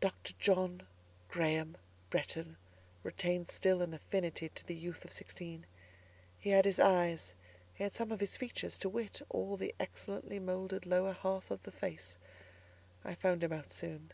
Dr. 0.00 0.34
John 0.40 0.82
Graham 1.28 1.76
Bretton 2.10 2.56
retained 3.04 3.52
still 3.52 3.82
an 3.82 3.94
affinity 3.94 4.48
to 4.48 4.66
the 4.66 4.74
youth 4.74 5.04
of 5.04 5.12
sixteen: 5.12 5.64
he 6.40 6.50
had 6.50 6.64
his 6.64 6.80
eyes; 6.80 7.34
he 7.72 7.84
had 7.84 7.94
some 7.94 8.10
of 8.10 8.18
his 8.18 8.36
features; 8.36 8.80
to 8.80 8.88
wit, 8.88 9.22
all 9.30 9.56
the 9.56 9.72
excellently 9.78 10.40
moulded 10.40 10.86
lower 10.86 11.12
half 11.12 11.52
of 11.52 11.62
the 11.62 11.70
face; 11.70 12.18
I 13.04 13.14
found 13.14 13.44
him 13.44 13.52
out 13.52 13.70
soon. 13.70 14.10